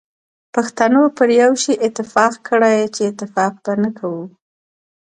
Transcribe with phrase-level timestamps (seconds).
[0.53, 4.23] پښتنو پر یو شی اتفاق کړی چي اتفاق به نه کوو.